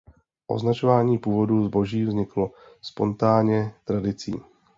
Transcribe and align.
Označování 0.47 1.17
původu 1.17 1.65
zboží 1.65 2.03
vzniklo 2.05 2.51
spontánně 2.81 3.73
tradicí. 3.85 4.35